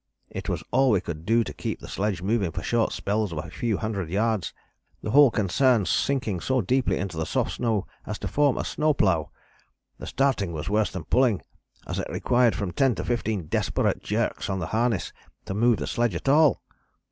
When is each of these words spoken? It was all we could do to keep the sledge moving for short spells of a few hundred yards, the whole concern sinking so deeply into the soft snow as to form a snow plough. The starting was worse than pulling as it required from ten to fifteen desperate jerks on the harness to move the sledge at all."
It 0.31 0.49
was 0.49 0.63
all 0.71 0.89
we 0.89 0.99
could 0.99 1.27
do 1.27 1.43
to 1.43 1.53
keep 1.53 1.79
the 1.79 1.87
sledge 1.87 2.23
moving 2.23 2.49
for 2.49 2.63
short 2.63 2.91
spells 2.91 3.31
of 3.31 3.37
a 3.37 3.51
few 3.51 3.77
hundred 3.77 4.09
yards, 4.09 4.51
the 5.03 5.11
whole 5.11 5.29
concern 5.29 5.85
sinking 5.85 6.39
so 6.39 6.59
deeply 6.59 6.97
into 6.97 7.17
the 7.17 7.25
soft 7.27 7.51
snow 7.51 7.85
as 8.07 8.17
to 8.17 8.27
form 8.27 8.57
a 8.57 8.65
snow 8.65 8.95
plough. 8.95 9.29
The 9.99 10.07
starting 10.07 10.53
was 10.53 10.69
worse 10.71 10.91
than 10.91 11.03
pulling 11.03 11.43
as 11.85 11.99
it 11.99 12.09
required 12.09 12.55
from 12.55 12.71
ten 12.71 12.95
to 12.95 13.05
fifteen 13.05 13.45
desperate 13.45 14.01
jerks 14.01 14.49
on 14.49 14.57
the 14.57 14.65
harness 14.73 15.13
to 15.45 15.53
move 15.53 15.77
the 15.77 15.85
sledge 15.85 16.15
at 16.15 16.27
all." 16.27 16.63